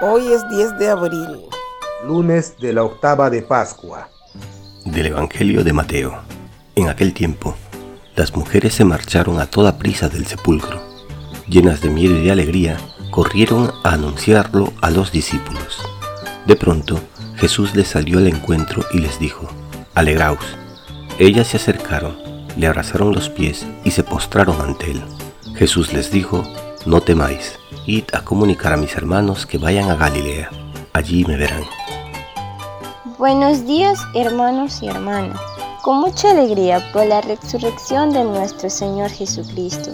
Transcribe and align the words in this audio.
Hoy 0.00 0.28
es 0.28 0.48
10 0.48 0.78
de 0.78 0.90
abril. 0.90 1.26
Lunes 2.06 2.54
de 2.60 2.72
la 2.72 2.84
octava 2.84 3.30
de 3.30 3.42
Pascua. 3.42 4.08
Del 4.84 5.06
Evangelio 5.06 5.64
de 5.64 5.72
Mateo. 5.72 6.22
En 6.76 6.88
aquel 6.88 7.12
tiempo, 7.12 7.56
las 8.14 8.32
mujeres 8.36 8.74
se 8.74 8.84
marcharon 8.84 9.40
a 9.40 9.46
toda 9.46 9.76
prisa 9.76 10.08
del 10.08 10.24
sepulcro. 10.24 10.80
Llenas 11.48 11.80
de 11.80 11.90
miedo 11.90 12.14
y 12.14 12.22
de 12.22 12.30
alegría, 12.30 12.76
corrieron 13.10 13.72
a 13.82 13.94
anunciarlo 13.94 14.72
a 14.82 14.90
los 14.90 15.10
discípulos. 15.10 15.82
De 16.46 16.54
pronto, 16.54 17.00
Jesús 17.34 17.74
les 17.74 17.88
salió 17.88 18.18
al 18.18 18.28
encuentro 18.28 18.84
y 18.92 18.98
les 18.98 19.18
dijo, 19.18 19.48
Alegraos. 19.96 20.56
Ellas 21.18 21.48
se 21.48 21.56
acercaron, 21.56 22.16
le 22.56 22.68
abrazaron 22.68 23.12
los 23.12 23.30
pies 23.30 23.66
y 23.82 23.90
se 23.90 24.04
postraron 24.04 24.60
ante 24.60 24.92
él. 24.92 25.02
Jesús 25.56 25.92
les 25.92 26.12
dijo, 26.12 26.44
No 26.88 27.02
temáis 27.02 27.58
id 27.84 28.04
a 28.14 28.24
comunicar 28.24 28.72
a 28.72 28.78
mis 28.78 28.96
hermanos 28.96 29.44
que 29.44 29.58
vayan 29.58 29.90
a 29.90 29.94
Galilea, 29.94 30.48
allí 30.94 31.22
me 31.26 31.36
verán. 31.36 31.64
Buenos 33.18 33.66
días 33.66 34.00
hermanos 34.14 34.82
y 34.82 34.88
hermanas, 34.88 35.38
con 35.82 36.00
mucha 36.00 36.30
alegría 36.30 36.82
por 36.94 37.04
la 37.04 37.20
resurrección 37.20 38.14
de 38.14 38.24
nuestro 38.24 38.70
Señor 38.70 39.10
Jesucristo. 39.10 39.90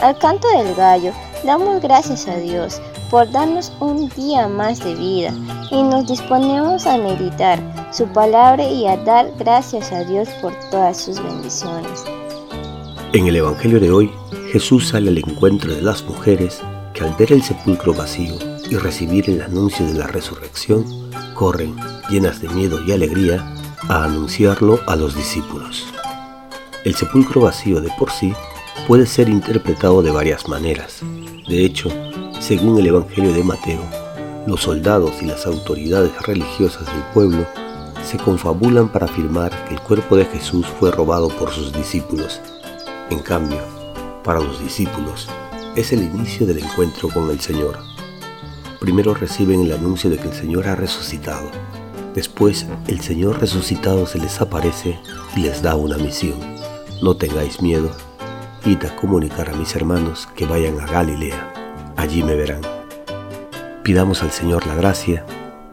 Al 0.00 0.16
canto 0.16 0.48
del 0.56 0.74
gallo, 0.74 1.12
damos 1.44 1.82
gracias 1.82 2.26
a 2.26 2.38
Dios 2.38 2.80
por 3.10 3.30
darnos 3.30 3.70
un 3.80 4.08
día 4.16 4.48
más 4.48 4.82
de 4.82 4.94
vida 4.94 5.34
y 5.70 5.82
nos 5.82 6.06
disponemos 6.08 6.86
a 6.86 6.96
meditar 6.96 7.60
su 7.92 8.06
palabra 8.06 8.64
y 8.64 8.86
a 8.86 8.96
dar 8.96 9.30
gracias 9.38 9.92
a 9.92 10.02
Dios 10.02 10.30
por 10.40 10.54
todas 10.70 10.96
sus 10.96 11.22
bendiciones. 11.22 12.04
En 13.12 13.26
el 13.26 13.36
Evangelio 13.36 13.80
de 13.80 13.90
hoy, 13.90 14.10
Jesús 14.52 14.88
sale 14.88 15.10
al 15.10 15.18
encuentro 15.18 15.74
de 15.74 15.82
las 15.82 16.04
mujeres 16.04 16.60
al 17.00 17.14
ver 17.14 17.32
el 17.32 17.42
sepulcro 17.42 17.94
vacío 17.94 18.34
y 18.70 18.76
recibir 18.76 19.28
el 19.30 19.42
anuncio 19.42 19.86
de 19.86 19.94
la 19.94 20.06
resurrección, 20.06 20.84
corren, 21.34 21.76
llenas 22.10 22.40
de 22.40 22.48
miedo 22.48 22.82
y 22.84 22.92
alegría, 22.92 23.54
a 23.88 24.04
anunciarlo 24.04 24.80
a 24.86 24.96
los 24.96 25.14
discípulos. 25.14 25.86
El 26.84 26.94
sepulcro 26.94 27.42
vacío 27.42 27.80
de 27.80 27.90
por 27.98 28.10
sí 28.10 28.32
puede 28.86 29.06
ser 29.06 29.28
interpretado 29.28 30.02
de 30.02 30.10
varias 30.10 30.48
maneras. 30.48 31.00
De 31.48 31.64
hecho, 31.64 31.90
según 32.40 32.78
el 32.78 32.86
Evangelio 32.86 33.32
de 33.32 33.44
Mateo, 33.44 33.82
los 34.46 34.62
soldados 34.62 35.22
y 35.22 35.26
las 35.26 35.46
autoridades 35.46 36.12
religiosas 36.22 36.86
del 36.86 37.02
pueblo 37.14 37.46
se 38.04 38.16
confabulan 38.18 38.88
para 38.88 39.06
afirmar 39.06 39.52
que 39.66 39.74
el 39.74 39.80
cuerpo 39.80 40.16
de 40.16 40.24
Jesús 40.24 40.66
fue 40.78 40.90
robado 40.90 41.28
por 41.28 41.50
sus 41.50 41.72
discípulos. 41.72 42.40
En 43.10 43.20
cambio, 43.20 43.77
para 44.22 44.40
los 44.40 44.60
discípulos, 44.60 45.28
es 45.76 45.92
el 45.92 46.02
inicio 46.02 46.46
del 46.46 46.58
encuentro 46.58 47.08
con 47.08 47.30
el 47.30 47.40
Señor. 47.40 47.78
Primero 48.80 49.14
reciben 49.14 49.62
el 49.62 49.72
anuncio 49.72 50.10
de 50.10 50.18
que 50.18 50.28
el 50.28 50.34
Señor 50.34 50.68
ha 50.68 50.76
resucitado. 50.76 51.50
Después 52.14 52.66
el 52.86 53.00
Señor 53.00 53.40
resucitado 53.40 54.06
se 54.06 54.18
les 54.18 54.40
aparece 54.40 54.98
y 55.36 55.40
les 55.40 55.62
da 55.62 55.74
una 55.76 55.96
misión. 55.98 56.38
No 57.02 57.16
tengáis 57.16 57.62
miedo, 57.62 57.90
id 58.64 58.84
a 58.84 58.96
comunicar 58.96 59.50
a 59.50 59.56
mis 59.56 59.74
hermanos 59.76 60.28
que 60.34 60.46
vayan 60.46 60.80
a 60.80 60.86
Galilea. 60.86 61.94
Allí 61.96 62.22
me 62.22 62.34
verán. 62.34 62.62
Pidamos 63.82 64.22
al 64.22 64.30
Señor 64.30 64.66
la 64.66 64.74
gracia 64.74 65.24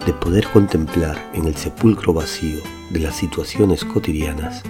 de 0.06 0.14
poder 0.14 0.48
contemplar 0.50 1.32
en 1.34 1.46
el 1.46 1.56
sepulcro 1.56 2.14
vacío 2.14 2.59
de 2.92 3.00
las 3.00 3.16
situaciones 3.16 3.84
cotidianas 3.84 4.64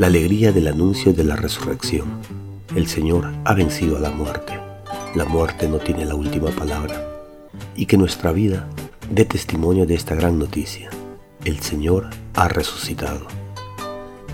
la 0.00 0.06
alegría 0.06 0.50
del 0.50 0.66
anuncio 0.66 1.12
de 1.12 1.24
la 1.24 1.36
resurrección. 1.36 2.08
El 2.74 2.86
Señor 2.86 3.32
ha 3.44 3.54
vencido 3.54 3.96
a 3.96 4.00
la 4.00 4.10
muerte 4.10 4.60
la 5.14 5.24
muerte 5.24 5.68
no 5.68 5.78
tiene 5.78 6.04
la 6.04 6.14
última 6.14 6.50
palabra 6.50 7.04
y 7.74 7.86
que 7.86 7.96
nuestra 7.96 8.30
vida 8.30 8.68
dé 9.10 9.24
testimonio 9.24 9.84
de 9.84 9.94
esta 9.94 10.14
gran 10.14 10.38
noticia. 10.38 10.88
El 11.44 11.58
Señor 11.60 12.10
ha 12.34 12.46
resucitado. 12.46 13.26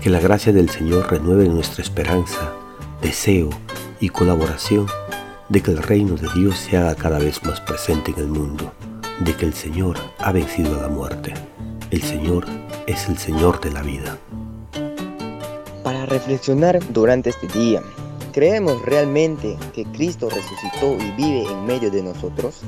Que 0.01 0.11
la 0.11 0.19
gracia 0.19 0.53
del 0.53 0.69
Señor 0.69 1.09
renueve 1.09 1.49
nuestra 1.49 1.81
esperanza, 1.81 2.53
deseo 3.01 3.49
y 3.99 4.09
colaboración 4.09 4.85
de 5.49 5.61
que 5.61 5.71
el 5.71 5.81
reino 5.81 6.13
de 6.15 6.27
Dios 6.35 6.59
se 6.59 6.77
haga 6.77 6.93
cada 6.93 7.17
vez 7.17 7.43
más 7.43 7.59
presente 7.59 8.11
en 8.11 8.19
el 8.19 8.27
mundo, 8.27 8.71
de 9.19 9.33
que 9.33 9.45
el 9.47 9.55
Señor 9.55 9.97
ha 10.19 10.31
vencido 10.31 10.77
a 10.77 10.83
la 10.83 10.89
muerte. 10.89 11.33
El 11.89 12.03
Señor 12.03 12.45
es 12.85 13.09
el 13.09 13.17
Señor 13.17 13.59
de 13.61 13.71
la 13.71 13.81
vida. 13.81 14.19
Para 15.83 16.05
reflexionar 16.05 16.79
durante 16.93 17.31
este 17.31 17.47
día, 17.47 17.81
¿Creemos 18.37 18.79
realmente 18.83 19.57
que 19.73 19.83
Cristo 19.83 20.29
resucitó 20.29 20.95
y 20.95 21.09
vive 21.19 21.51
en 21.51 21.65
medio 21.65 21.89
de 21.89 22.03
nosotros? 22.03 22.61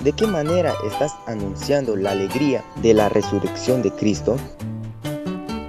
¿De 0.00 0.12
qué 0.12 0.26
manera 0.26 0.74
estás 0.86 1.16
anunciando 1.26 1.96
la 1.96 2.10
alegría 2.10 2.62
de 2.82 2.92
la 2.92 3.08
resurrección 3.08 3.80
de 3.80 3.90
Cristo? 3.92 4.36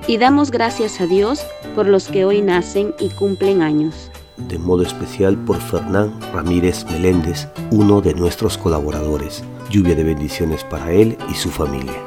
Y 0.05 0.17
damos 0.17 0.51
gracias 0.51 0.99
a 0.99 1.05
Dios 1.05 1.45
por 1.75 1.87
los 1.87 2.09
que 2.09 2.25
hoy 2.25 2.41
nacen 2.41 2.93
y 2.99 3.07
cumplen 3.11 3.61
años. 3.61 4.11
De 4.35 4.59
modo 4.59 4.83
especial 4.83 5.37
por 5.45 5.61
Fernán 5.61 6.19
Ramírez 6.33 6.83
Meléndez, 6.91 7.47
uno 7.71 8.01
de 8.01 8.15
nuestros 8.15 8.57
colaboradores. 8.57 9.45
Lluvia 9.69 9.95
de 9.95 10.03
bendiciones 10.03 10.65
para 10.65 10.91
él 10.91 11.17
y 11.31 11.35
su 11.35 11.49
familia. 11.51 12.05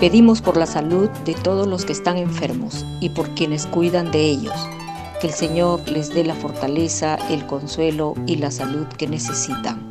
Pedimos 0.00 0.42
por 0.42 0.56
la 0.56 0.66
salud 0.66 1.08
de 1.24 1.34
todos 1.34 1.68
los 1.68 1.84
que 1.84 1.92
están 1.92 2.16
enfermos 2.16 2.84
y 2.98 3.10
por 3.10 3.28
quienes 3.36 3.64
cuidan 3.68 4.10
de 4.10 4.22
ellos 4.22 4.56
que 5.20 5.26
el 5.26 5.32
Señor 5.32 5.80
les 5.88 6.14
dé 6.14 6.24
la 6.24 6.34
fortaleza, 6.34 7.16
el 7.28 7.44
consuelo 7.46 8.14
y 8.26 8.36
la 8.36 8.50
salud 8.50 8.86
que 8.96 9.08
necesitan. 9.08 9.90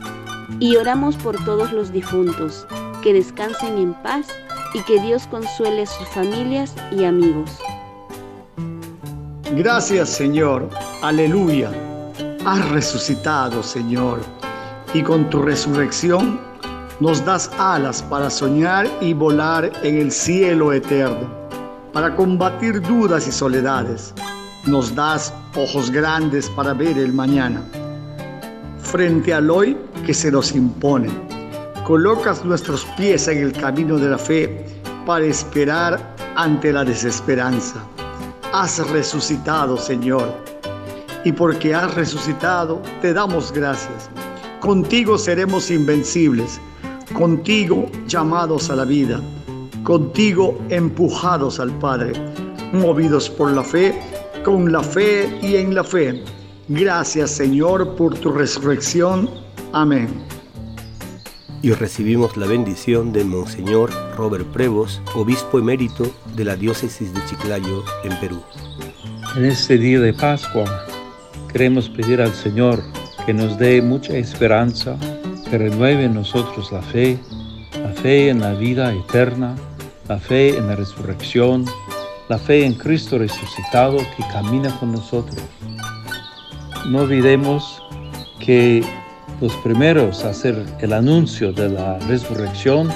Y 0.60 0.76
oramos 0.78 1.16
por 1.18 1.44
todos 1.44 1.74
los 1.74 1.92
difuntos, 1.92 2.66
que 3.02 3.14
descansen 3.14 3.78
en 3.78 3.94
paz 3.96 4.28
y 4.74 4.82
que 4.82 5.02
Dios 5.02 5.28
consuele 5.28 5.84
a 5.84 5.86
sus 5.86 6.08
familias 6.10 6.74
y 6.92 7.04
amigos. 7.04 7.60
Gracias 9.52 10.10
Señor, 10.10 10.70
aleluya. 11.02 11.72
Has 12.46 12.70
resucitado 12.70 13.62
Señor, 13.62 14.20
y 14.94 15.02
con 15.02 15.30
tu 15.30 15.42
resurrección 15.42 16.40
nos 17.00 17.24
das 17.26 17.52
alas 17.60 18.02
para 18.04 18.30
soñar 18.30 18.88
y 19.02 19.14
volar 19.14 19.72
en 19.84 19.98
el 19.98 20.12
cielo 20.12 20.74
eterno, 20.74 21.30
para 21.92 22.16
combatir 22.16 22.82
dudas 22.82 23.28
y 23.28 23.32
soledades 23.32 24.14
nos 24.68 24.94
das 24.94 25.34
ojos 25.56 25.90
grandes 25.90 26.50
para 26.50 26.74
ver 26.74 26.98
el 26.98 27.14
mañana. 27.14 27.62
Frente 28.82 29.34
al 29.34 29.50
hoy 29.50 29.78
que 30.06 30.14
se 30.14 30.32
nos 30.32 30.54
impone, 30.54 31.10
colocas 31.86 32.44
nuestros 32.44 32.86
pies 32.98 33.28
en 33.28 33.40
el 33.40 33.54
camino 33.54 33.98
de 33.98 34.10
la 34.10 34.18
fe 34.18 34.66
para 35.06 35.26
esperar 35.26 36.16
ante 36.36 36.72
la 36.72 36.84
desesperanza. 36.84 37.82
Has 38.54 38.78
resucitado, 38.90 39.78
Señor. 39.78 40.34
Y 41.24 41.32
porque 41.32 41.74
has 41.74 41.94
resucitado, 41.96 42.82
te 43.02 43.14
damos 43.14 43.52
gracias. 43.52 44.10
Contigo 44.60 45.18
seremos 45.18 45.70
invencibles, 45.72 46.60
contigo 47.14 47.90
llamados 48.08 48.70
a 48.70 48.76
la 48.76 48.86
vida, 48.86 49.20
contigo 49.84 50.58
empujados 50.70 51.60
al 51.60 51.72
Padre, 51.80 52.14
movidos 52.74 53.30
por 53.30 53.52
la 53.52 53.64
fe 53.64 54.00
con 54.44 54.72
la 54.72 54.82
fe 54.82 55.30
y 55.42 55.56
en 55.56 55.76
la 55.76 55.84
fe. 55.84 56.24
Gracias 56.68 57.32
Señor 57.32 57.96
por 57.96 58.18
tu 58.18 58.32
resurrección. 58.32 59.30
Amén. 59.74 60.08
Y 61.62 61.72
recibimos 61.72 62.38
la 62.38 62.46
bendición 62.46 63.12
de 63.12 63.24
Monseñor 63.24 63.90
Robert 64.16 64.46
Prevos, 64.54 65.02
obispo 65.16 65.60
emérito 65.60 66.12
de 66.36 66.46
la 66.46 66.56
diócesis 66.56 67.14
de 67.14 67.26
Chiclayo 67.26 67.84
en 68.04 68.20
Perú. 68.20 68.42
En 69.36 69.46
este 69.46 69.78
día 69.78 70.00
de 70.00 70.14
Pascua 70.14 70.66
queremos 71.52 71.90
pedir 71.90 72.22
al 72.22 72.34
Señor 72.34 72.82
que 73.26 73.34
nos 73.34 73.58
dé 73.58 73.82
mucha 73.82 74.16
esperanza, 74.18 74.98
que 75.50 75.58
renueve 75.58 76.06
en 76.06 76.14
nosotros 76.14 76.72
la 76.72 76.82
fe, 76.82 77.18
la 77.74 77.90
fe 77.90 78.30
en 78.30 78.40
la 78.40 78.54
vida 78.54 78.94
eterna, 78.94 79.56
la 80.08 80.20
fe 80.20 80.58
en 80.58 80.68
la 80.68 80.76
resurrección, 80.76 81.66
la 82.30 82.38
fe 82.38 82.66
en 82.66 82.74
Cristo 82.74 83.18
resucitado 83.18 83.98
que 83.98 84.24
camina 84.32 84.70
con 84.80 84.92
nosotros. 84.92 85.42
No 86.90 87.02
olvidemos 87.02 87.82
que 88.40 88.84
los 89.40 89.54
primeros 89.58 90.26
a 90.26 90.30
hacer 90.30 90.66
el 90.80 90.94
anuncio 90.94 91.52
de 91.54 91.70
la 91.70 92.00
resurrección 92.00 92.90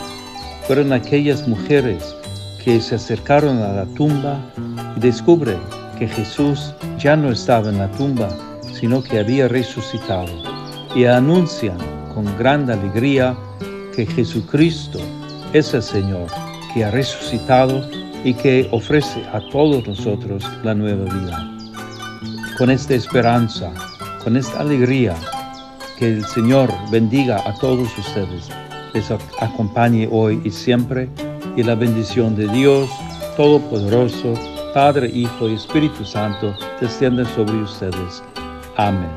fueron 0.66 0.92
aquellas 0.92 1.48
mujeres 1.48 2.16
que 2.63 2.80
se 2.81 2.95
acercaron 2.95 3.57
a 3.60 3.74
la 3.74 3.86
tumba 3.86 4.39
y 4.95 5.00
descubren 5.00 5.60
que 5.98 6.07
Jesús 6.07 6.74
ya 6.98 7.16
no 7.16 7.31
estaba 7.31 7.69
en 7.69 7.77
la 7.77 7.92
tumba, 7.92 8.30
sino 8.74 9.04
que 9.04 9.19
había 9.19 9.48
resucitado. 9.48 10.30
Y 10.95 11.06
anuncian 11.06 11.77
con 12.13 12.25
gran 12.38 12.69
alegría 12.69 13.36
que 13.95 14.06
Jesucristo 14.06 15.00
es 15.54 15.74
el 15.74 15.84
Señor, 15.84 16.27
que 16.74 16.84
ha 16.84 16.92
resucitado 16.92 17.88
y 18.23 18.33
que 18.33 18.68
ofrece 18.71 19.23
a 19.33 19.41
todos 19.51 19.88
nosotros 19.88 20.44
la 20.63 20.73
nueva 20.73 21.06
vida. 21.06 21.57
Con 22.57 22.69
esta 22.69 22.94
esperanza, 22.94 23.71
con 24.23 24.38
esta 24.38 24.59
alegría, 24.59 25.15
que 25.97 26.07
el 26.07 26.25
Señor 26.25 26.71
bendiga 26.91 27.41
a 27.47 27.53
todos 27.56 27.97
ustedes 27.97 28.50
les 28.94 29.09
acompañe 29.39 30.07
hoy 30.12 30.41
y 30.44 30.51
siempre, 30.51 31.09
y 31.56 31.63
la 31.63 31.75
bendición 31.75 32.35
de 32.35 32.47
Dios 32.47 32.89
Todopoderoso, 33.38 34.33
Padre, 34.74 35.07
Hijo 35.07 35.47
y 35.47 35.56
Espíritu 35.56 36.03
Santo, 36.03 36.53
descienda 36.79 37.24
sobre 37.33 37.57
ustedes. 37.57 38.24
Amén. 38.75 39.09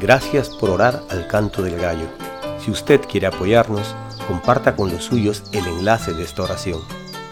Gracias 0.00 0.48
por 0.48 0.70
orar 0.70 1.02
al 1.10 1.26
canto 1.26 1.62
del 1.62 1.76
gallo. 1.76 2.06
Si 2.58 2.70
usted 2.70 3.00
quiere 3.00 3.26
apoyarnos, 3.26 3.94
comparta 4.28 4.76
con 4.76 4.90
los 4.92 5.04
suyos 5.04 5.42
el 5.52 5.66
enlace 5.66 6.12
de 6.12 6.22
esta 6.22 6.44
oración. 6.44 6.80